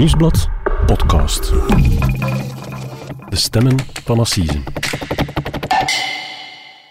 [0.00, 0.48] Nieuwsblad
[0.86, 1.52] podcast.
[3.28, 4.62] De stemmen van Assise.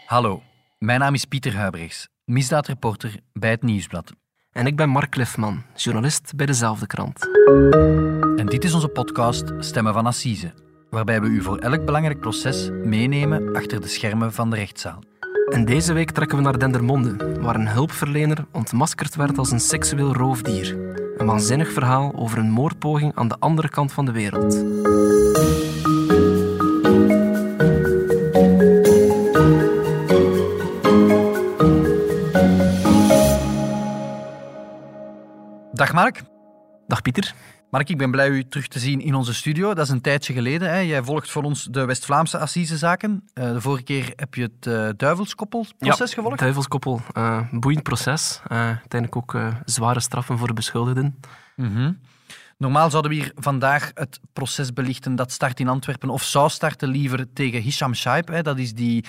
[0.05, 0.41] Hallo,
[0.77, 4.13] mijn naam is Pieter Huibrechts, misdaadreporter bij het Nieuwsblad.
[4.51, 7.27] En ik ben Mark Cliffman, journalist bij dezelfde krant.
[8.35, 10.53] En dit is onze podcast Stemmen van Assise,
[10.89, 14.99] waarbij we u voor elk belangrijk proces meenemen achter de schermen van de rechtszaal.
[15.49, 20.13] En deze week trekken we naar Dendermonde, waar een hulpverlener ontmaskerd werd als een seksueel
[20.13, 20.77] roofdier.
[21.17, 24.63] Een waanzinnig verhaal over een moordpoging aan de andere kant van de wereld.
[35.73, 36.21] Dag Mark.
[36.89, 37.33] Dag Pieter.
[37.69, 39.73] Mark, ik ben blij u terug te zien in onze studio.
[39.73, 40.69] Dat is een tijdje geleden.
[40.69, 40.77] Hè.
[40.77, 43.29] Jij volgt voor ons de West-Vlaamse assisezaken.
[43.33, 46.39] Uh, de vorige keer heb je het uh, Duivelskoppel-proces ja, gevolgd.
[46.39, 47.01] Duivelskoppel.
[47.17, 48.41] Uh, boeiend proces.
[48.47, 51.19] uiteindelijk ook zware straffen voor de beschuldigden.
[51.55, 51.99] Mm -hmm.
[52.57, 56.89] Normaal zouden we hier vandaag het proces belichten dat start in Antwerpen, of zou starten
[56.89, 58.27] liever tegen Hisham Shaib.
[58.27, 58.41] Hè.
[58.41, 59.05] Dat is die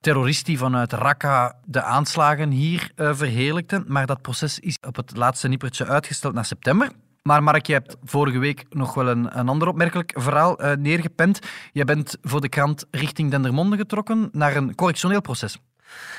[0.00, 3.84] terrorist die vanuit Raqqa de aanslagen hier verheerlijkte.
[3.86, 6.92] Maar dat proces is op het laatste nippertje uitgesteld naar september.
[7.22, 11.38] Maar Mark, je hebt vorige week nog wel een, een ander opmerkelijk verhaal uh, neergepend.
[11.72, 15.58] Je bent voor de krant richting Dendermonde getrokken naar een correctioneel proces.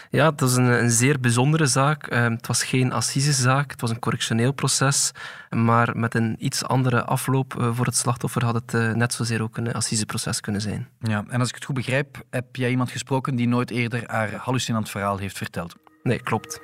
[0.09, 2.11] Ja, het was een, een zeer bijzondere zaak.
[2.11, 5.11] Uh, het was geen assisezaak, het was een correctioneel proces.
[5.49, 9.41] Maar met een iets andere afloop uh, voor het slachtoffer had het uh, net zozeer
[9.41, 10.87] ook een assiseproces kunnen zijn.
[10.99, 14.33] Ja, en als ik het goed begrijp, heb jij iemand gesproken die nooit eerder haar
[14.33, 15.75] hallucinant verhaal heeft verteld?
[16.03, 16.61] Nee, klopt.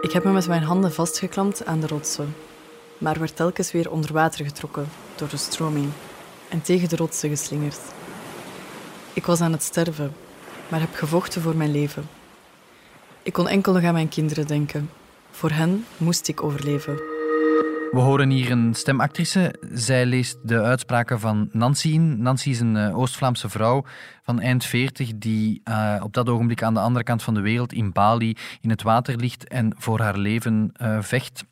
[0.00, 2.34] Ik heb me met mijn handen vastgeklampt aan de rotsen
[2.98, 5.88] maar werd telkens weer onder water getrokken door de stroming
[6.48, 7.80] en tegen de rotsen geslingerd.
[9.12, 10.12] Ik was aan het sterven,
[10.68, 12.08] maar heb gevochten voor mijn leven.
[13.22, 14.90] Ik kon enkel nog aan mijn kinderen denken.
[15.30, 16.94] Voor hen moest ik overleven.
[17.90, 19.54] We horen hier een stemactrice.
[19.72, 22.22] Zij leest de uitspraken van Nancy in.
[22.22, 23.84] Nancy is een Oost-Vlaamse vrouw
[24.22, 27.72] van eind 40 die uh, op dat ogenblik aan de andere kant van de wereld
[27.72, 31.44] in Bali in het water ligt en voor haar leven uh, vecht.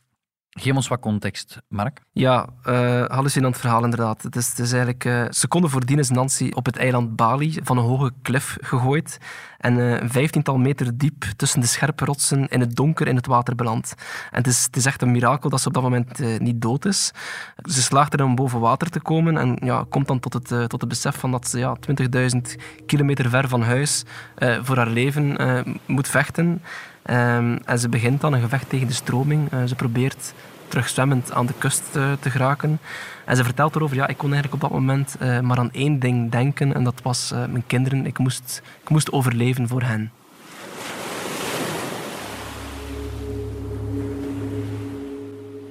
[0.60, 2.00] Geef ons wat context, Mark.
[2.12, 4.22] Ja, uh, hallucinant verhaal inderdaad.
[4.22, 8.12] Het is, eigenlijk uh, seconden voordien is Nancy op het eiland Bali van een hoge
[8.22, 9.19] klif gegooid
[9.59, 13.54] en een vijftiental meter diep tussen de scherpe rotsen in het donker in het water
[13.54, 13.94] beland.
[14.31, 16.84] En het is, het is echt een mirakel dat ze op dat moment niet dood
[16.84, 17.10] is.
[17.62, 20.81] Ze slaagt er om boven water te komen en ja, komt dan tot het, tot
[20.81, 21.76] het besef van dat ze ja,
[22.34, 22.41] 20.000
[22.86, 24.04] kilometer ver van huis
[24.62, 25.36] voor haar leven
[25.86, 26.62] moet vechten.
[27.10, 29.53] Um, en ze begint dan een gevecht tegen de stroming.
[29.53, 30.34] Uh, ze probeert
[30.69, 32.78] terug zwemmend aan de kust uh, te geraken.
[33.25, 35.98] En ze vertelt erover, ja, ik kon eigenlijk op dat moment uh, maar aan één
[35.98, 36.75] ding denken.
[36.75, 38.06] En dat was mijn kinderen.
[38.06, 40.10] Ik moest, ik moest overleven voor hen.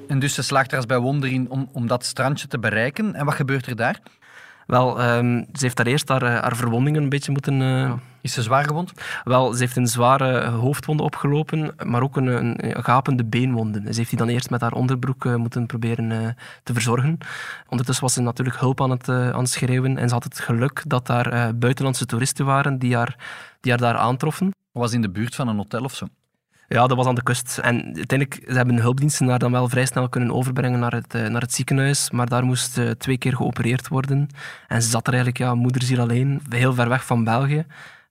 [0.08, 3.16] En dus ze slaagt er als bij wonder in om, om dat strandje te bereiken.
[3.16, 4.00] En wat gebeurt er daar?
[4.68, 7.62] Wel, um, ze heeft daar eerst haar, haar verwondingen een beetje moeten...
[7.62, 7.94] Uh...
[8.22, 8.92] Is ze zwaar gewond?
[9.24, 13.80] Wel, ze heeft een zware hoofdwonde opgelopen, maar ook een, een, gapende beenwonde.
[13.80, 16.28] Ze heeft die dan eerst met haar onderbroek uh, moeten proberen uh,
[16.64, 17.18] te verzorgen.
[17.70, 20.84] Ondertussen was ze natuurlijk hulp aan het, aan het schreeuwen en ze had het geluk
[20.88, 23.16] dat daar buitenlandse toeristen waren die haar,
[23.62, 24.52] die haar daar aantroffen.
[24.72, 26.08] Was in de buurt van een hotel of zo?
[26.74, 27.58] Ja, dat was aan de kust.
[27.58, 31.42] En uiteindelijk ze hebben hulpdiensten haar dan wel vrij snel kunnen overbrengen naar het, naar
[31.42, 32.12] het ziekenhuis.
[32.12, 34.28] Maar daar moest uh, twee keer geopereerd worden.
[34.68, 37.66] En ze zat er eigenlijk, ja, moederziel alleen, heel ver weg van België.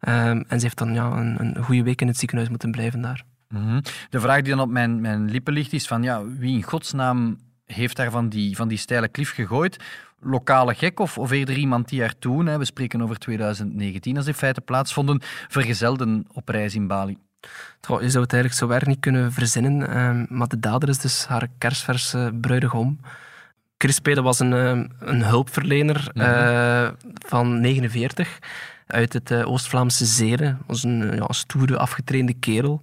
[0.08, 3.00] Um, en ze heeft dan ja, een, een goede week in het ziekenhuis moeten blijven
[3.00, 3.24] daar.
[3.48, 3.82] -hmm.
[4.10, 7.38] De vraag die dan op mijn, mijn lippen ligt is van, ja, wie in godsnaam
[7.66, 9.76] heeft daar van die, van die steile klif gegooid?
[10.20, 14.24] Lokale gek of, of eerder iemand die er toen, hè, we spreken over 2019 als
[14.24, 17.18] die feiten plaatsvonden, vergezelden op reis in Bali?
[17.80, 20.98] Goh, je zou het eigenlijk zo erg niet kunnen verzinnen, um, maar de dader is
[20.98, 23.00] dus haar kersverse bruidegom.
[23.78, 26.22] Chris Pede was een, um, een hulpverlener -hmm.
[26.22, 26.88] uh,
[27.26, 28.38] van 49
[28.86, 30.58] uit het uh, Oost-Vlaamse Zeren.
[30.66, 32.80] was een ja, stoere, afgetrainde kerel.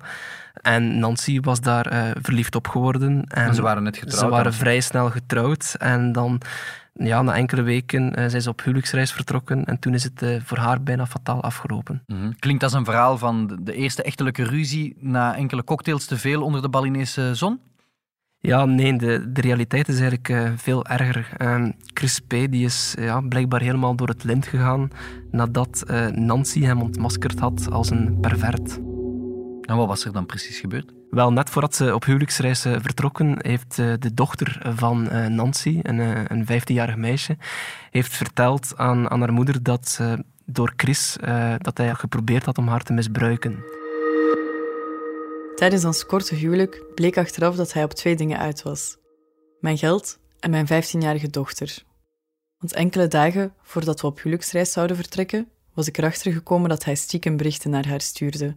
[0.54, 3.24] En Nancy was daar uh, verliefd op geworden.
[3.28, 4.20] En, en, ze waren net getrouwd?
[4.20, 5.76] Ze waren vrij snel getrouwd.
[5.78, 6.42] En dan,
[7.00, 9.66] ja, na enkele weken, uh, zijn ze op huwelijksreis vertrokken.
[9.66, 12.04] En toen is het uh, voor haar bijna fataal afgelopen.
[12.08, 12.40] Mm -hmm.
[12.40, 16.62] Klinkt als een verhaal van de, eerste echtelijke ruzie na enkele cocktails te veel onder
[16.62, 17.60] de Balinese zon?
[18.40, 21.30] Ja, nee, de, de realiteit is eigenlijk uh, veel erger.
[21.38, 22.30] Uh, Chris P.
[22.30, 24.90] die is ja, blijkbaar helemaal door het lint gegaan
[25.32, 28.80] nadat Nancy hem ontmaskerd had als een pervert.
[29.70, 30.92] En wat was er dan precies gebeurd?
[31.10, 35.04] Wel, net voordat ze op huwelijksreis vertrokken, heeft de dochter van
[35.36, 36.00] Nancy, een,
[36.32, 37.38] een 15-jarig meisje,
[37.90, 40.00] heeft verteld aan, aan haar moeder dat
[40.46, 41.18] door Chris
[41.58, 43.64] dat hij geprobeerd had om haar te misbruiken.
[45.56, 48.98] Tijdens ons korte huwelijk bleek achteraf dat hij op twee dingen uit was:
[49.60, 51.84] mijn geld en mijn 15-jarige dochter.
[52.58, 55.48] Want enkele dagen voordat we op huwelijksreis zouden vertrekken,
[55.80, 58.56] was ik erachter gekomen dat hij stiekem berichten naar haar stuurde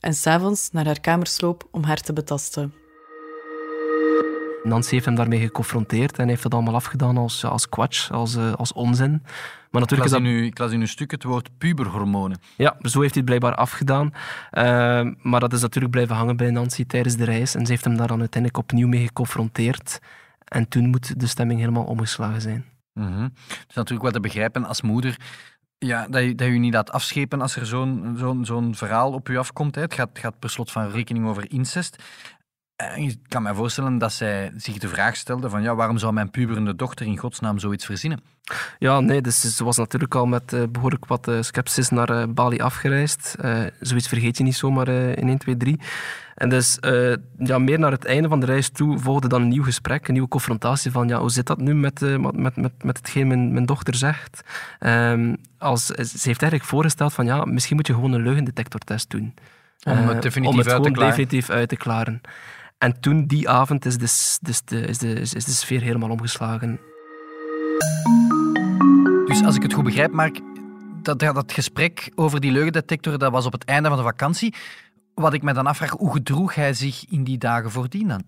[0.00, 2.74] en s'avonds naar haar kamer sloop om haar te betasten.
[4.62, 8.52] Nancy heeft hem daarmee geconfronteerd en heeft dat allemaal afgedaan als, als kwatsch, als, uh,
[8.52, 9.22] als onzin.
[9.70, 10.20] Maar natuurlijk ik, las is dat...
[10.20, 12.38] in uw, ik las in uw stuk het woord puberhormonen.
[12.56, 14.06] Ja, zo heeft hij het blijkbaar afgedaan.
[14.06, 14.12] Uh,
[15.22, 17.54] maar dat is natuurlijk blijven hangen bij Nancy tijdens de reis.
[17.54, 20.00] En ze heeft hem daar dan uiteindelijk opnieuw mee geconfronteerd.
[20.44, 22.64] En toen moet de stemming helemaal omgeslagen zijn.
[22.92, 23.32] Mm -hmm.
[23.48, 25.16] Het is natuurlijk wel te begrijpen als moeder
[25.84, 29.28] ja, dat, je, dat je niet laat afschepen als er zo'n zo'n zo'n verhaal op
[29.28, 29.74] je afkomt.
[29.74, 29.80] Hè.
[29.80, 32.02] Het gaat, gaat per slot van rekening over incest.
[32.76, 36.12] En ik kan me voorstellen dat zij zich de vraag stelde van ja, waarom zou
[36.12, 38.20] mijn puberende dochter in godsnaam zoiets verzinnen?
[38.78, 42.24] Ja, nee, dus ze was natuurlijk al met uh, behoorlijk wat uh, sceptisch naar uh,
[42.28, 43.34] Bali afgereisd.
[43.80, 45.80] zoiets vergeet je niet zomaar in 1, 2, 3.
[46.34, 46.78] En dus
[47.38, 50.12] ja, meer naar het einde van de reis toe volgde dan een nieuw gesprek, een
[50.12, 52.00] nieuwe confrontatie van ja, hoe zit dat nu met,
[52.32, 54.40] met, met, met hetgeen mijn, mijn dochter zegt.
[54.80, 59.34] Um, als, ze heeft eigenlijk voorgesteld van ja, misschien moet je gewoon een leugendetectortest doen.
[59.84, 62.20] Om het definitief, om het uit, te definitief uit te klaren.
[62.78, 66.80] En toen, die avond, is de, de, is de, is de sfeer helemaal omgeslagen.
[69.26, 70.40] Dus als ik het goed begrijp, Mark,
[71.02, 74.54] dat, dat gesprek over die leugendetector, dat was op het einde van de vakantie.
[75.14, 78.22] Wat ik me dan afvraag, hoe gedroeg hij zich in die dagen voordien dan?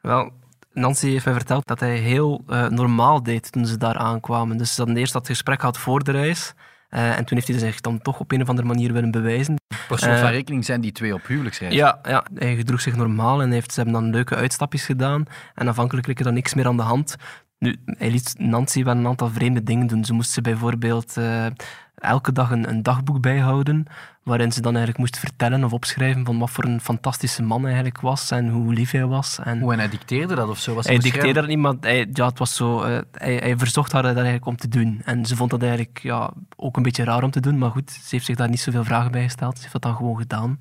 [0.00, 0.32] Wel,
[0.72, 4.56] Nancy heeft mij verteld dat hij heel uh, normaal deed toen ze daar aankwamen.
[4.56, 6.52] Dus ze hadden eerst dat gesprek gehad voor de reis.
[6.90, 9.54] Uh, en toen heeft hij zich dan toch op een of andere manier willen bewijzen.
[9.88, 11.74] Per slot van rekening zijn die twee op huwelijksreis.
[11.74, 15.24] Ja, ja, hij gedroeg zich normaal en heeft, ze hebben dan leuke uitstapjes gedaan.
[15.54, 17.16] En afhankelijk leek er dan niks meer aan de hand.
[17.60, 20.04] Nu, hij liet Nancy wel een aantal vreemde dingen doen.
[20.04, 21.46] Ze moest ze bijvoorbeeld uh,
[21.94, 23.86] elke dag een, een, dagboek bijhouden,
[24.22, 27.66] waarin ze dan eigenlijk moest vertellen of opschrijven van wat voor een fantastische man hij
[27.66, 29.38] eigenlijk was en hoe lief hij was.
[29.44, 30.74] En hoe en hij dicteerde dat of zo?
[30.74, 33.92] Was hij dicteerde dat niet, maar hij, ja, het was zo, uh, hij, hij, verzocht
[33.92, 35.00] haar dat eigenlijk om te doen.
[35.04, 37.90] En ze vond dat eigenlijk ja, ook een beetje raar om te doen, maar goed,
[37.90, 39.54] ze heeft zich daar niet zoveel vragen bij gesteld.
[39.54, 40.56] Ze heeft dat dan gewoon gedaan.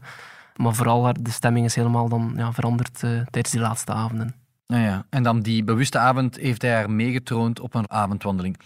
[0.55, 4.35] Maar vooral de stemming is helemaal dan ja, veranderd uh, tijdens die laatste avonden.
[4.73, 5.05] Ja, ja.
[5.09, 8.57] En dan die bewuste avond heeft hij haar meegetroond op een avondwandeling.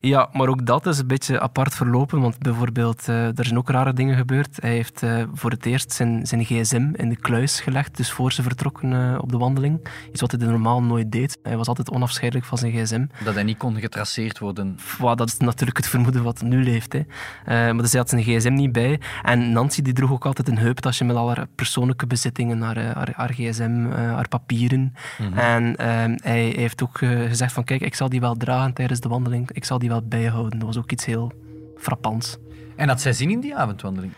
[0.00, 3.70] Ja, maar ook dat is een beetje apart verlopen, want bijvoorbeeld, uh, er zijn ook
[3.70, 4.56] rare dingen gebeurd.
[4.60, 8.32] Hij heeft uh, voor het eerst zijn, zijn gsm in de kluis gelegd, dus voor
[8.32, 9.88] ze vertrokken uh, op de wandeling.
[10.12, 11.38] Iets wat hij normaal nooit deed.
[11.42, 13.06] Hij was altijd onafscheidelijk van zijn gsm.
[13.24, 14.78] Dat hij niet kon getraceerd worden.
[14.98, 16.92] Dat is natuurlijk het vermoeden wat nu leeft.
[16.92, 17.02] Hè.
[17.44, 19.00] maar dus hij had zijn gsm niet bij.
[19.22, 23.12] En Nancy die droeg ook altijd een heuptasje met al haar persoonlijke bezittingen, haar, haar,
[23.16, 24.80] haar gsm, haar papieren.
[25.18, 25.38] Mm -hmm.
[25.38, 29.08] En ehm, hij heeft ook gezegd van, kijk, ik zal die wel dragen tijdens de
[29.08, 29.50] wandeling.
[29.50, 30.58] Ik zal die wel bijhouden.
[30.58, 31.32] Dat was ook iets heel
[31.76, 32.36] frappants.
[32.76, 34.12] En had zij zin in die avondwandeling?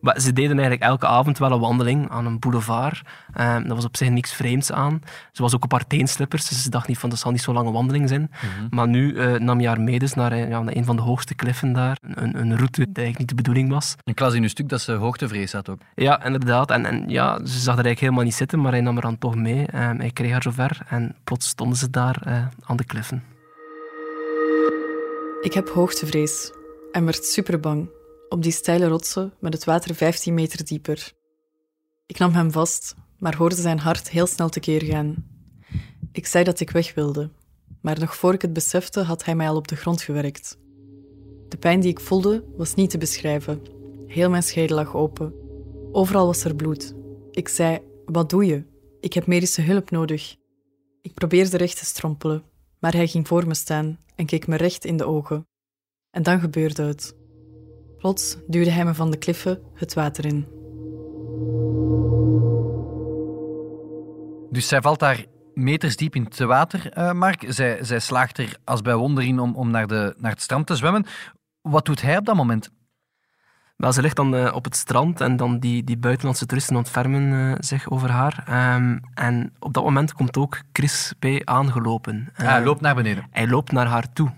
[0.00, 3.02] Maar ze deden eigenlijk elke avond wel een wandeling aan een boulevard.
[3.40, 5.02] Um, dat was op zich niks vreemds aan.
[5.32, 7.54] Ze was ook op haar teenslippers, dus ze dacht niet van dat zal niet zo'n
[7.54, 8.20] lange wandeling zijn.
[8.20, 8.66] Mm -hmm.
[8.70, 11.34] Maar nu uh, nam je haar mee dus naar, ja, naar een van de hoogste
[11.34, 11.96] kliffen daar.
[12.02, 13.94] Een, een route die eigenlijk niet de bedoeling was.
[14.04, 15.80] Ik las in uw stuk dat ze hoogtevrees had ook.
[15.94, 16.70] Ja, inderdaad.
[16.70, 19.18] En, en ja, ze zag er eigenlijk helemaal niet zitten, maar hij nam haar dan
[19.18, 19.60] toch mee.
[19.60, 23.22] Um, hij kreeg haar zover en plots stonden ze daar uh, aan de kliffen.
[25.46, 26.52] Ik heb hoogtevrees
[26.92, 27.90] en werd superbang
[28.28, 31.12] op die steile rotsen met het water 15 meter dieper.
[32.06, 35.26] Ik nam hem vast, maar hoorde zijn hart heel snel tekeer gaan.
[36.12, 37.30] Ik zei dat ik weg wilde,
[37.80, 40.58] maar nog voor ik het besefte had hij mij al op de grond gewerkt.
[41.48, 43.62] De pijn die ik voelde was niet te beschrijven.
[44.06, 45.34] Heel mijn schedel lag open.
[45.92, 46.94] Overal was er bloed.
[47.30, 48.64] Ik zei: Wat doe je?
[49.00, 50.36] Ik heb medische hulp nodig.
[51.02, 52.44] Ik probeerde recht te strompelen,
[52.86, 55.48] maar hij ging voor me staan en keek me recht in de ogen.
[56.10, 57.14] En dan gebeurde het.
[57.98, 60.46] Plots duwde hij me van de kliffen het water in.
[64.50, 65.24] Dus zij valt daar
[65.54, 67.44] meters diep in het water, uh, Mark.
[67.48, 70.66] Zij, zij slaagt er als bij wonder in om, om naar, de, naar het strand
[70.66, 71.06] te zwemmen.
[71.60, 72.70] Wat doet hij op dat moment?
[73.76, 77.22] Wel, ze ligt dan uh, op het strand en dan die, die buitenlandse toeristen ontfermen
[77.22, 78.44] uh, zich over haar.
[78.74, 81.26] Um, en op dat moment komt ook Chris P.
[81.44, 82.28] aangelopen.
[82.40, 83.26] Uh, hij loopt naar beneden.
[83.30, 84.30] Hij loopt naar haar toe.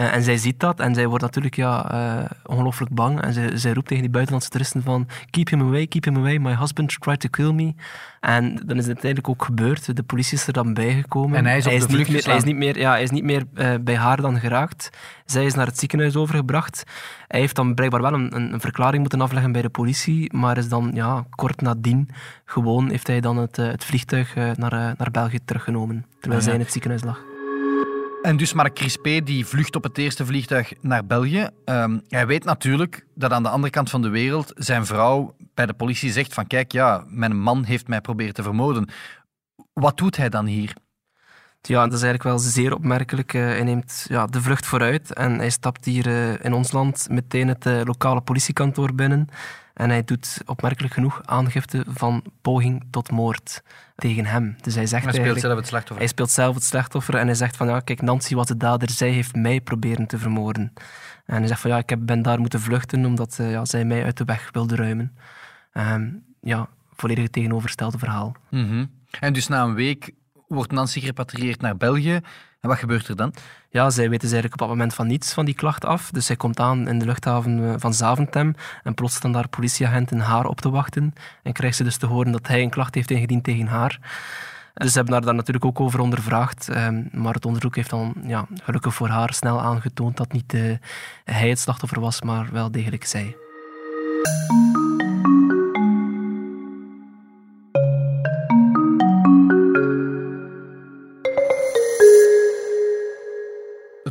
[0.00, 3.20] Uh, en zij ziet dat en zij wordt natuurlijk ja, uh, ongelooflijk bang.
[3.20, 6.38] En zij, zij roept tegen die buitenlandse toeristen van keep him away, keep him away,
[6.38, 7.74] my husband tried to kill me.
[8.20, 9.96] En dan is het uiteindelijk ook gebeurd.
[9.96, 11.36] De politie is er dan bijgekomen.
[11.38, 12.90] En hij is, op hij de is niet vlucht meer, hij is niet meer, ja,
[12.90, 14.90] hij is niet meer uh, bij haar dan geraakt.
[15.24, 16.82] Zij is naar het ziekenhuis overgebracht.
[17.26, 20.58] Hij heeft dan blijkbaar wel een, een, een verklaring moeten afleggen bij de politie, maar
[20.58, 22.08] is dan ja, kort nadien
[22.44, 26.40] gewoon heeft hij dan het, het vliegtuig naar, naar België teruggenomen, terwijl Ah, ja.
[26.40, 27.29] zij in het ziekenhuis lag.
[28.22, 31.48] En dus Mark Crispé die vlucht op het eerste vliegtuig naar België.
[31.64, 35.66] Um, hij weet natuurlijk dat aan de andere kant van de wereld zijn vrouw bij
[35.66, 38.88] de politie zegt van kijk, ja, mijn man heeft mij proberen te vermoorden.
[39.72, 40.74] Wat doet hij dan hier?
[41.62, 43.32] Ja, dat is eigenlijk wel zeer opmerkelijk.
[43.32, 47.06] Uh, hij neemt ja, de vlucht vooruit en hij stapt hier uh, in ons land
[47.10, 49.28] meteen het uh, lokale politiekantoor binnen.
[49.74, 53.62] En hij doet opmerkelijk genoeg aangifte van poging tot moord
[53.96, 54.56] tegen hem.
[54.60, 55.98] Dus hij zegt hij speelt zelf het slachtoffer.
[55.98, 58.90] Hij speelt zelf het slachtoffer en hij zegt van ja, kijk, Nancy was de dader,
[58.90, 60.72] zij heeft mij proberen te vermoorden.
[61.26, 64.16] En hij zegt van ja, ik ben daar moeten vluchten omdat ja, zij mij uit
[64.16, 65.16] de weg wilde ruimen.
[65.72, 68.34] Um, ja, volledig het tegenovergestelde verhaal.
[68.50, 68.90] Mm
[69.20, 70.12] En dus na een week
[70.50, 72.20] wordt Nancy gerepatrieerd naar België.
[72.60, 73.34] En wat gebeurt er dan?
[73.70, 76.10] Ja, zij weten dus eigenlijk op dat moment van niets van die klacht af.
[76.10, 80.18] Dus zij komt aan in de luchthaven eh, van Zaventem en plots staan daar politieagenten
[80.18, 81.12] haar op te wachten.
[81.42, 83.98] En krijgt ze dus te horen dat hij een klacht heeft ingediend tegen haar.
[84.74, 86.68] Dus ze hebben haar daar natuurlijk ook over ondervraagd.
[86.68, 90.76] Ehm, maar het onderzoek heeft dan ja, gelukkig voor haar snel aangetoond dat niet uh,
[91.24, 93.36] hij het slachtoffer was, maar wel degelijk zij.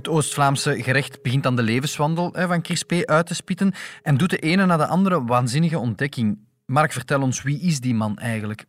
[0.09, 4.37] Het Oost-Vlaamse gerecht begint aan de levenswandel van Crispé uit te spitten en doet de
[4.37, 6.39] ene na de andere waanzinnige ontdekking.
[6.65, 8.65] Mark, vertel ons, wie is die man eigenlijk?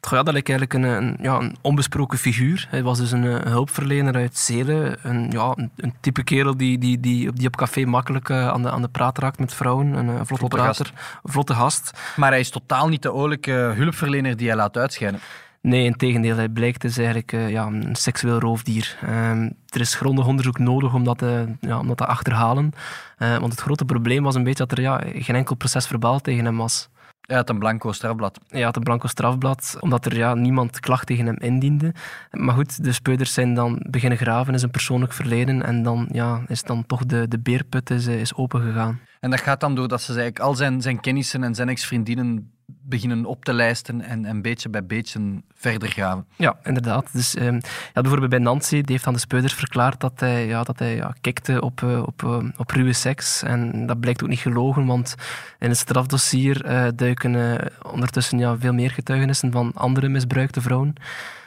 [0.00, 2.66] Ja, dat lijkt eigenlijk een, een, ja, een onbesproken figuur.
[2.70, 4.98] Hij was dus een, een hulpverlener uit Zelen.
[5.02, 8.70] Een, ja, een, type kerel die, die, die, die op café makkelijk uh, aan, de,
[8.70, 9.92] aan de praat raakt met vrouwen.
[9.92, 11.20] Een, een vlotte, prater, gast.
[11.24, 11.90] vlotte gast.
[12.16, 15.20] Maar hij is totaal niet de oorlijke hulpverlener die hij laat uitschijnen.
[15.60, 16.36] Nee, in tegendeel.
[16.36, 18.98] Hij blijkt dus eigenlijk uh, ja, een seksueel roofdier.
[19.04, 19.30] Uh,
[19.66, 21.24] er is grondig onderzoek nodig om dat,
[21.60, 22.72] ja, om dat te achterhalen.
[23.18, 26.20] Eh, want het grote probleem was een beetje dat er ja, geen enkel proces verbaal
[26.20, 26.88] tegen hem was.
[27.20, 28.40] Hij had een blanco strafblad.
[28.48, 31.94] Hij had een blanco strafblad, omdat er ja, niemand klacht tegen hem indiende.
[32.30, 36.42] Maar goed, de speuders zijn dan beginnen graven in zijn persoonlijk verleden en dan ja,
[36.46, 39.00] is dan toch de, de beerput is, is opengegaan.
[39.20, 42.52] En dat gaat dan doordat ze eigenlijk al zijn, zijn kennissen en zijn ex-vriendinnen
[42.88, 46.26] beginnen op te lijsten en, en beetje bij beetje verder gaan.
[46.36, 47.12] Ja, inderdaad.
[47.12, 47.60] Dus, um,
[47.94, 50.94] ja, bijvoorbeeld bij Nancy, die heeft aan de speuders verklaard dat hij, ja, dat hij
[50.94, 53.42] ja, kikte op, uh, op, uh, op ruwe seks.
[53.42, 55.14] En dat blijkt ook niet gelogen, want
[55.58, 57.60] in het strafdossier uh, duiken
[57.92, 60.94] ondertussen ja, veel meer getuigenissen van andere misbruikte vrouwen.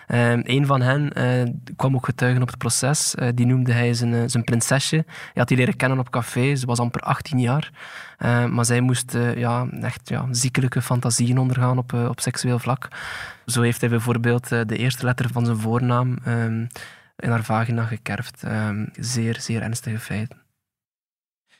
[0.07, 1.11] Uh, een van hen
[1.75, 3.15] kwam ook getuigen op het proces.
[3.35, 4.95] Die noemde hij zijn, zijn prinsesje.
[4.95, 6.55] Hij had die leren kennen op café.
[6.55, 7.71] Ze was amper 18 jaar.
[8.49, 12.87] maar zij moest ja, echt ja, ziekelijke fantasieën ondergaan op, op seksueel vlak.
[13.45, 16.67] Zo heeft hij bijvoorbeeld de eerste letter van zijn voornaam um,
[17.15, 18.43] in haar vagina gekerfd.
[18.43, 20.41] Um, zeer, zeer ernstige feiten.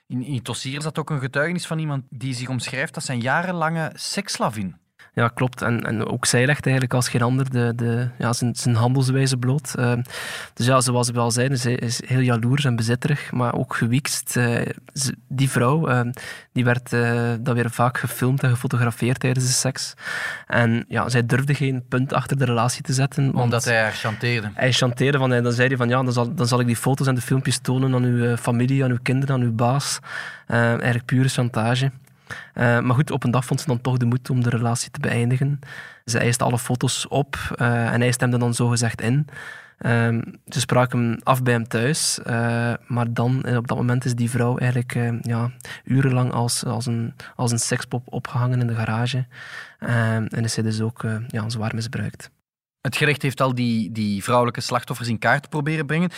[0.07, 3.19] In, in het dossier zat ook een getuigenis van iemand die zich omschrijft als zijn
[3.19, 4.80] jarenlange seksslavin.
[5.13, 5.61] Ja, klopt.
[5.61, 9.37] En, en ook zij legt eigenlijk als geen ander de, de, ja, zijn, zijn handelswijze
[9.37, 9.73] bloot.
[9.79, 9.93] Uh,
[10.53, 14.35] dus ja, zoals we al zeiden, ze is heel jaloers en bezitterig, maar ook gewiekst.
[14.37, 14.61] Uh,
[15.27, 16.01] die vrouw, uh,
[16.51, 16.89] die werd
[17.45, 19.93] dat weer vaak gefilmd en gefotografeerd tijdens de seks.
[20.47, 23.35] En ja, zij durfde geen punt achter de relatie te zetten.
[23.35, 24.51] Omdat hij haar chanteerde.
[24.53, 27.07] Hij chanteerde, van, dan zei hij van ja, dan zal, dan zal ik die foto's
[27.07, 29.99] en de filmpjes tonen aan uw familie, aan uw kinderen, aan uw baas.
[30.47, 31.91] eigenlijk pure chantage.
[32.53, 34.91] Uh, maar goed, op een dag vond ze dan toch de moed om de relatie
[34.91, 35.59] te beëindigen.
[36.05, 39.27] Ze eiste alle foto's op uh, en hij stemde dan zogezegd in.
[39.79, 44.15] Uh, ze spraken hem af bij hem thuis, uh, maar dan, op dat moment is
[44.15, 45.51] die vrouw eigenlijk ja,
[45.83, 49.25] urenlang als, als, een, als een sekspop opgehangen in de garage.
[49.79, 52.31] en is zij dus ook ja, zwaar misbruikt.
[52.81, 56.09] Het gerecht heeft al die, die vrouwelijke slachtoffers in kaart proberen brengen.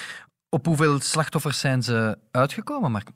[0.49, 3.09] Op hoeveel slachtoffers zijn ze uitgekomen, Mark?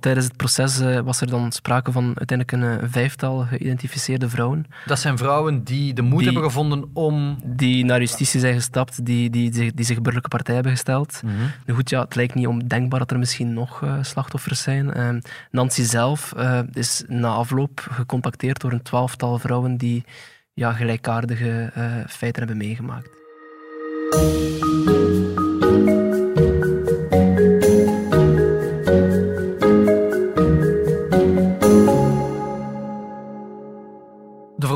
[0.00, 4.66] Tijdens het proces uh, was er dan sprake van uiteindelijk een, uh, vijftal geïdentificeerde vrouwen.
[4.86, 7.38] Dat zijn vrouwen die de moed hebben gevonden om...
[7.44, 11.20] Die naar justitie zijn gestapt, die, die, die, die zich burgerlijke partij hebben gesteld.
[11.24, 11.30] Mm
[11.66, 14.92] Nu goed, ja, het lijkt niet ondenkbaar dat er misschien nog uh, slachtoffers zijn.
[14.92, 16.34] Ehm, Nancy zelf
[16.72, 20.04] is na afloop gecontacteerd door een twaalftal vrouwen die
[20.52, 21.72] ja, gelijkaardige
[22.08, 23.08] feiten hebben meegemaakt.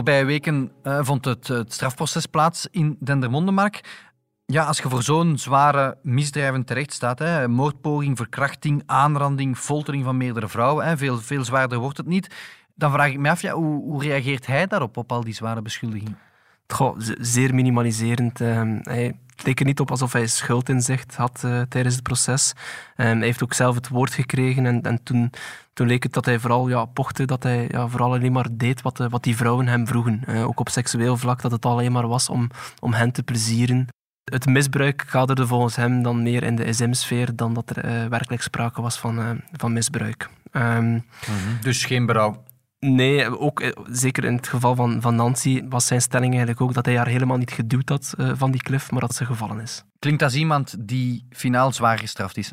[0.04, 3.80] Voorbije weken uh, vond het, strafproces plaats in Dendermondemark.
[4.46, 10.16] Ja, als je voor zo'n zware misdrijven terecht staat, hè, moordpoging, verkrachting, aanranding, foltering van
[10.16, 12.34] meerdere vrouwen, hè, veel, veel zwaarder wordt het niet,
[12.74, 15.62] dan vraag ik me af, ja, hoe, hoe reageert hij daarop, op al die zware
[15.62, 16.18] beschuldigingen?
[16.66, 18.38] Goh, zeer minimaliserend.
[18.38, 22.52] Hij leek niet op alsof hij schuld in zich had uh, tijdens het proces.
[22.96, 25.30] Um, hij heeft ook zelf het woord gekregen en, en toen,
[25.72, 28.82] toen leek het dat hij vooral ja, pochte, dat hij ja, vooral alleen maar deed
[28.82, 30.22] wat, uh, wat die vrouwen hem vroegen.
[30.28, 33.86] Uh, ook op seksueel vlak, dat het alleen maar was om, om hen te plezieren.
[34.24, 38.82] Het misbruik kaderde volgens hem dan meer in de SM-sfeer dan dat er werkelijk sprake
[38.82, 40.30] was van, van misbruik.
[40.52, 41.04] Mm -hmm.
[41.60, 42.42] Dus geen berouw?
[42.86, 46.74] Nee, ook eh, zeker in het geval van, van Nancy was zijn stelling eigenlijk ook
[46.74, 49.60] dat hij haar helemaal niet geduwd had uh, van die klif, maar dat ze gevallen
[49.60, 49.84] is.
[49.98, 52.52] Klinkt als iemand die finaal zwaar gestraft is.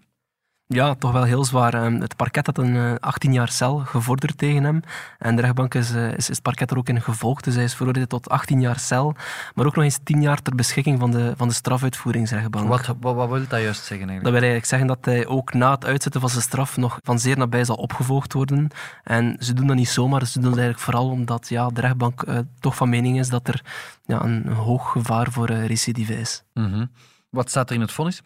[0.73, 1.73] Ja, toch wel heel zwaar.
[1.73, 4.81] Ehm, het parket had een 18 eh, jaar cel gevorderd tegen hem.
[5.19, 7.43] En de rechtbank is, is, is het parket er ook in gevolgd.
[7.43, 9.15] Dus hij is veroordeeld tot 18 jaar cel.
[9.55, 12.67] Maar ook nog eens 10 jaar ter beschikking van de, van de strafuitvoeringsrechtbank.
[12.67, 14.23] Wat, wat, wat wil dat juist zeggen eigenlijk?
[14.23, 17.19] Dat wil eigenlijk zeggen dat hij ook na het uitzetten van zijn straf nog van
[17.19, 18.69] zeer nabij zal opgevolgd worden.
[19.03, 20.25] En ze doen dat niet zomaar.
[20.25, 23.47] Ze doen dat eigenlijk vooral omdat ja, de rechtbank uh, toch van mening is dat
[23.47, 23.61] er
[24.05, 26.43] ja, een, hoog gevaar voor uh, recidive is.
[26.53, 26.91] Mm
[27.29, 28.21] Wat staat er in het vonnis?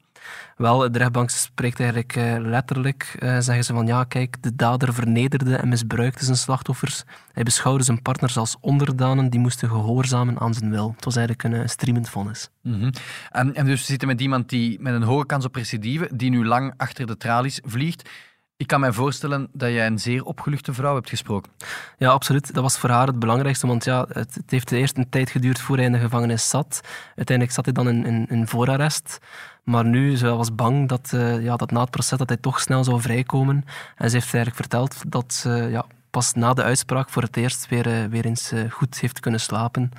[0.58, 4.94] Wel, de rechtbank spreekt eigenlijk uh, letterlijk, uh, zeggen ze van ja, kijk, de dader
[4.94, 7.04] vernederde en misbruikte zijn slachtoffers.
[7.32, 10.94] Hij beschouwde zijn partners als onderdanen die moesten gehoorzamen aan zijn wil.
[10.96, 12.50] Het was eigenlijk een streamend vonnis.
[12.62, 12.92] Mm -hmm.
[13.32, 16.30] en, en dus we zitten met iemand die met een hoge kans op recidive, die
[16.30, 18.10] nu lang achter de tralies vliegt.
[18.58, 21.52] Ik kan mij voorstellen dat jij een zeer opgeluchte vrouw hebt gesproken.
[21.98, 22.54] Ja, absoluut.
[22.54, 25.60] Dat was voor haar het belangrijkste, want ja, het, het heeft eerst een tijd geduurd
[25.60, 26.82] voor hij in de gevangenis zat.
[27.16, 29.20] Uiteindelijk zat hij dan in, in, in voorarrest.
[29.66, 32.60] Maar nu, ze was bang dat, uh, ja, dat na het proces dat hij toch
[32.60, 33.64] snel zou vrijkomen.
[33.96, 37.68] En ze heeft eigenlijk verteld dat ze ja, pas na de uitspraak voor het eerst
[37.68, 39.92] weer, uh, weer eens uh, goed heeft kunnen slapen.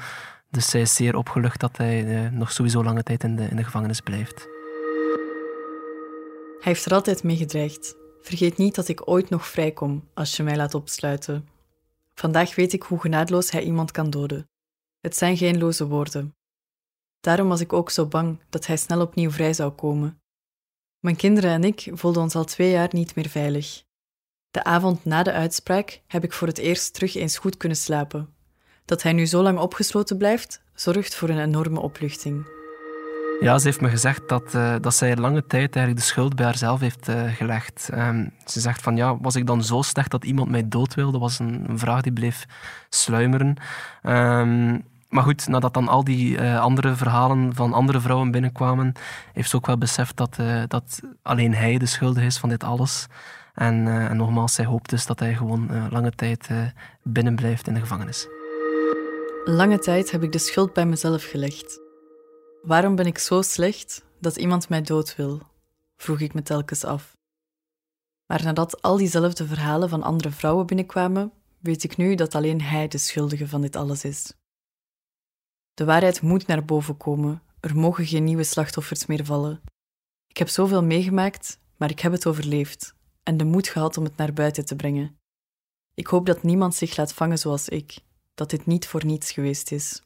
[0.50, 3.64] Dus zij is zeer opgelucht dat hij nog sowieso lange tijd in de, in de
[3.64, 4.48] gevangenis blijft.
[6.60, 7.96] Hij heeft er altijd mee gedreigd.
[8.20, 11.48] Vergeet niet dat ik ooit nog vrijkom als je mij laat opsluiten.
[12.14, 14.48] Vandaag weet ik hoe genadeloos hij iemand kan doden.
[15.00, 16.34] Het zijn geen loze woorden.
[17.26, 20.20] Daarom was ik ook zo bang dat hij snel opnieuw vrij zou komen.
[21.00, 23.82] Mijn kinderen en ik voelden ons al twee jaar niet meer veilig.
[24.50, 28.28] De avond na de uitspraak heb ik voor het eerst terug eens goed kunnen slapen.
[28.84, 32.46] Dat hij nu zo lang opgesloten blijft, zorgt voor een enorme opluchting.
[33.40, 36.44] Ja, ze heeft me gezegd dat, uh, dat zij lange tijd eigenlijk de schuld bij
[36.44, 37.88] haarzelf heeft uh, gelegd.
[37.94, 41.12] Um, ze zegt van ja, was ik dan zo slecht dat iemand mij dood wilde?
[41.12, 42.46] Dat was een, vraag die bleef
[42.88, 43.56] sluimeren.
[44.02, 44.84] Um,
[45.16, 48.92] maar goed, nadat dan al die uh, andere verhalen van andere vrouwen binnenkwamen,
[49.32, 50.36] heeft ze ook wel beseft dat,
[50.68, 53.06] dat alleen hij de schuldige is van dit alles.
[53.54, 56.48] En, en nogmaals, zij hoopt dus dat hij gewoon lange tijd
[57.02, 58.26] binnen blijft in de gevangenis.
[59.44, 61.80] Lange tijd heb ik de schuld bij mezelf gelegd.
[62.62, 65.42] Waarom ben ik zo slecht dat iemand mij dood wil?
[65.96, 67.16] vroeg ik me telkens af.
[68.26, 72.88] Maar nadat al diezelfde verhalen van andere vrouwen binnenkwamen, weet ik nu dat alleen hij
[72.88, 74.32] de schuldige van dit alles is.
[75.76, 79.60] De waarheid moet naar boven komen, er mogen geen nieuwe slachtoffers meer vallen.
[80.26, 84.16] Ik heb zoveel meegemaakt, maar ik heb het overleefd en de moed gehad om het
[84.16, 85.18] naar buiten te brengen.
[85.94, 87.98] Ik hoop dat niemand zich laat vangen zoals ik,
[88.34, 90.02] dat dit niet voor niets geweest is.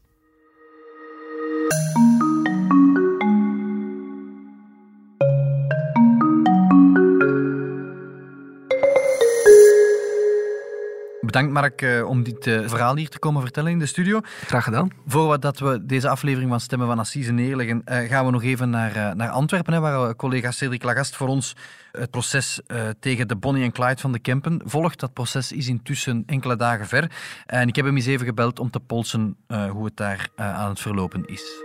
[11.30, 14.20] Bedankt Mark uh, om dit uh, verhaal hier te komen vertellen in de studio.
[14.22, 14.90] Graag gedaan.
[15.06, 19.16] Voordat we deze aflevering van Stemmen van Assise neerleggen, uh, gaan we nog even naar,
[19.16, 21.56] naar Antwerpen, hè, waar collega Cedric Lagast voor ons
[21.92, 22.60] het proces
[23.00, 25.00] tegen de Bonnie en Clyde van de Kempen volgt.
[25.00, 27.10] Dat proces is intussen enkele dagen ver.
[27.46, 29.36] En ik heb hem eens even gebeld om te polsen
[29.70, 31.62] hoe het daar aan het verlopen is.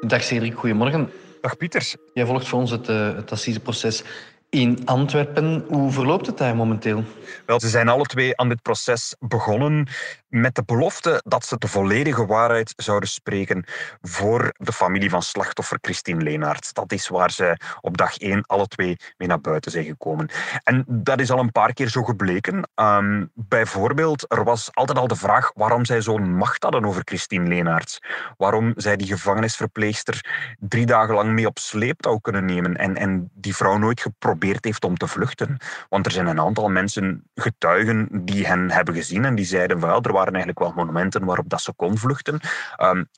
[0.00, 1.10] Dag Cedric, goedemorgen.
[1.40, 1.96] Dag Pieters.
[2.12, 4.04] Jij volgt voor ons het, het Assiseproces
[4.54, 5.64] in Antwerpen.
[5.68, 7.04] Hoe verloopt het daar momenteel?
[7.46, 9.88] Wel, ze zijn alle twee aan dit proces begonnen
[10.28, 13.64] met de belofte dat ze de volledige waarheid zouden spreken
[14.02, 16.74] voor de familie van slachtoffer Christine Leenaert.
[16.74, 20.28] Dat is waar ze op dag één alle twee mee naar buiten zijn gekomen.
[20.64, 22.68] En dat is al een paar keer zo gebleken.
[22.74, 27.48] Um, bijvoorbeeld, er was altijd al de vraag waarom zij zo'n macht hadden over Christine
[27.48, 27.98] Leenaert.
[28.36, 30.24] Waarom zij die gevangenisverpleegster
[30.58, 34.84] drie dagen lang mee op sleeptouw kunnen nemen en, en die vrouw nooit geprobeerd heeft
[34.84, 35.56] om te vluchten.
[35.88, 40.02] Want er zijn een aantal mensen, getuigen, die hen hebben gezien en die zeiden, wel,
[40.02, 42.40] er waren eigenlijk wel monumenten waarop dat ze kon vluchten.
[42.80, 43.08] Um,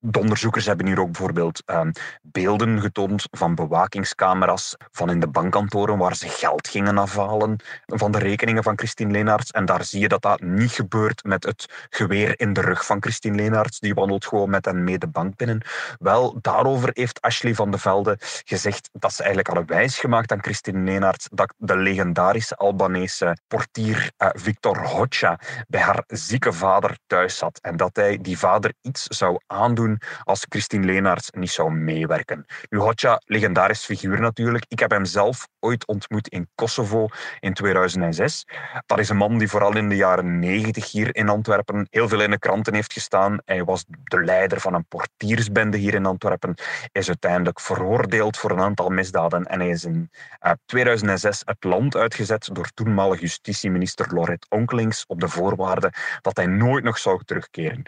[0.00, 5.98] de onderzoekers hebben hier ook bijvoorbeeld um, beelden getoond van bewakingscamera's van in de bankkantoren
[5.98, 9.50] waar ze geld gingen afhalen van de rekeningen van Christine Leenaerts.
[9.50, 13.02] En daar zie je dat dat niet gebeurt met het geweer in de rug van
[13.02, 13.78] Christine Leenaerts.
[13.78, 15.62] Die wandelt gewoon met hen mee de bank binnen.
[15.98, 20.84] Wel, daarover heeft Ashley van de Velde gezegd dat ze eigenlijk hadden wijsgemaakt aan Christine
[20.84, 27.58] Leenaerts dat de legendarische Albanese portier uh, Victor Hoxha bij haar zieke vader thuis zat.
[27.62, 29.89] En dat hij die vader iets zou aandoen
[30.24, 32.44] als Christine Leenaerts niet zou meewerken.
[32.68, 34.64] Nu, Hotja, legendarisch figuur natuurlijk.
[34.68, 37.08] Ik heb hem zelf ooit ontmoet in Kosovo
[37.40, 38.44] in 2006.
[38.86, 42.20] Dat is een man die vooral in de jaren 90 hier in Antwerpen heel veel
[42.20, 43.38] in de kranten heeft gestaan.
[43.44, 46.52] Hij was de leider van een portiersbende hier in Antwerpen.
[46.56, 50.10] Hij is uiteindelijk veroordeeld voor een aantal misdaden en hij is in
[50.64, 56.84] 2006 het land uitgezet door toenmalig justitieminister Loret Onkelings op de voorwaarde dat hij nooit
[56.84, 57.82] nog zou terugkeren.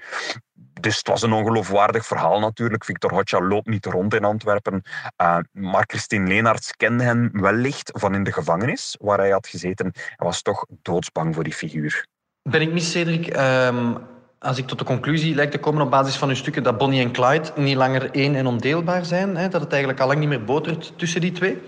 [0.82, 2.84] Dus het was een ongeloofwaardig verhaal natuurlijk.
[2.84, 4.82] Victor Hotja loopt niet rond in Antwerpen.
[5.22, 9.90] Uh, maar Christine Leenaerts kende hem wellicht van in de gevangenis waar hij had gezeten.
[9.94, 12.06] Hij was toch doodsbang voor die figuur.
[12.42, 13.36] Ben ik mis, Cedric?
[13.36, 13.96] Um,
[14.38, 17.02] als ik tot de conclusie lijkt te komen op basis van uw stukken dat Bonnie
[17.02, 19.48] en Clyde niet langer één en ondeelbaar zijn, hè?
[19.48, 21.58] dat het eigenlijk al lang niet meer botert tussen die twee?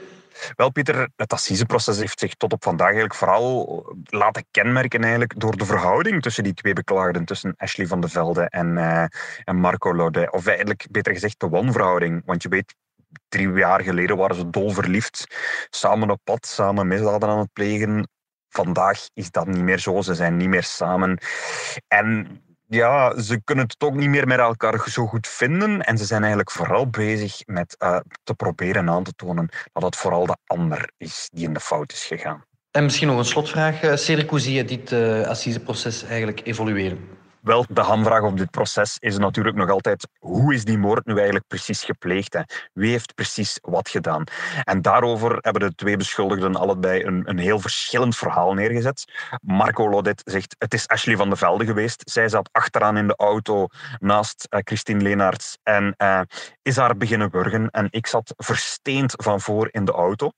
[0.54, 5.56] Wel, Pieter, het assiseproces heeft zich tot op vandaag eigenlijk vooral laten kenmerken eigenlijk door
[5.56, 9.04] de verhouding tussen die twee beklaagden, tussen Ashley van de Velde en, uh,
[9.44, 10.32] en Marco Laudet.
[10.32, 12.22] Of eigenlijk, beter gezegd, de wanverhouding.
[12.24, 12.74] Want je weet,
[13.28, 15.26] drie jaar geleden waren ze dol verliefd,
[15.70, 18.08] samen op pad, samen misdaden aan het plegen.
[18.48, 20.00] Vandaag is dat niet meer zo.
[20.00, 21.18] Ze zijn niet meer samen.
[21.88, 22.40] En
[22.74, 25.80] ja, ze kunnen het ook niet meer met elkaar zo goed vinden.
[25.80, 29.96] En ze zijn eigenlijk vooral bezig met uh, te proberen aan te tonen dat het
[29.96, 32.44] vooral de ander is die in de fout is gegaan.
[32.70, 34.30] En misschien nog een slotvraag, eh, Cedric.
[34.30, 36.98] Hoe zie je dit uh, assiseproces eigenlijk evolueren?
[37.44, 41.14] Wel, de hamvraag op dit proces is natuurlijk nog altijd hoe is die moord nu
[41.14, 42.32] eigenlijk precies gepleegd?
[42.32, 42.40] Hè?
[42.72, 44.24] Wie heeft precies wat gedaan?
[44.62, 49.04] En daarover hebben de twee beschuldigden allebei een, een heel verschillend verhaal neergezet.
[49.42, 52.10] Marco Laudet zegt het is Ashley van de Velde geweest.
[52.10, 53.66] Zij zat achteraan in de auto
[53.98, 56.20] naast uh, Christine Leenaerts en uh,
[56.62, 57.70] is haar beginnen burgen.
[57.70, 60.30] En ik zat versteend van voor in de auto.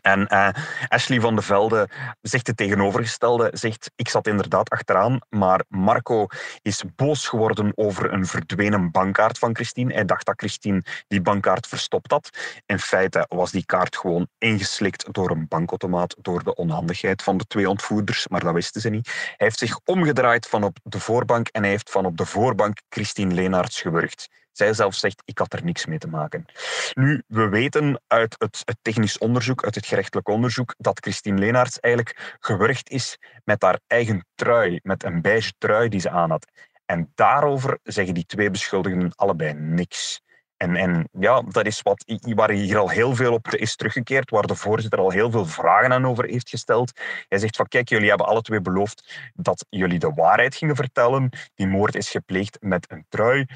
[0.00, 0.48] En uh,
[0.88, 1.88] Ashley van de Velde
[2.20, 3.50] zegt het tegenovergestelde.
[3.52, 6.26] Zegt, ik zat inderdaad achteraan, maar Marco
[6.62, 9.92] is boos geworden over een verdwenen bankkaart van Christine.
[9.92, 12.30] Hij dacht dat Christine die bankkaart verstopt had.
[12.66, 17.44] In feite was die kaart gewoon ingeslikt door een bankautomaat, door de onhandigheid van de
[17.44, 19.06] twee ontvoerders, maar dat wisten ze niet.
[19.06, 22.80] Hij heeft zich omgedraaid van op de voorbank en hij heeft van op de voorbank
[22.88, 24.28] Christine Leenaerts gewurgd.
[24.58, 26.44] Zij zelf zegt, ik had er niks mee te maken.
[26.92, 32.36] Nu, we weten uit het, technisch onderzoek, uit het gerechtelijk onderzoek, dat Christine Leenaerts eigenlijk
[32.40, 36.50] gewurgd is met haar eigen trui, met een beige trui die ze aan had.
[36.86, 40.20] En daarover zeggen die twee beschuldigden allebei niks.
[40.56, 44.46] En, en ja, dat is wat, waar hier al heel veel op is teruggekeerd, waar
[44.46, 46.92] de voorzitter al heel veel vragen aan over heeft gesteld.
[47.28, 51.30] Hij zegt van kijk, jullie hebben alle twee beloofd dat jullie de waarheid gingen vertellen.
[51.54, 53.46] Die moord is gepleegd met een trui.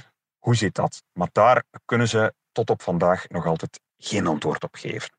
[0.42, 1.02] Hoe zit dat?
[1.12, 5.10] Maar daar kunnen ze tot op vandaag nog altijd geen antwoord op geven.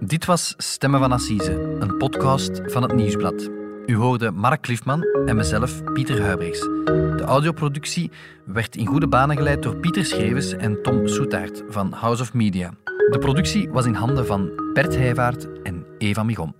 [0.00, 3.50] Dit was Stemmen van Assise, een podcast van het Nieuwsblad.
[3.86, 6.60] U hoorde Mark Cliffman en mezelf, Pieter Huibrechts.
[6.60, 8.10] De audioproductie
[8.44, 12.70] werd in goede banen geleid door Pieter Schreves en Tom Soetaert van House of Media.
[12.84, 16.54] De productie was in handen van Bert Heijvaart en Eva Migon.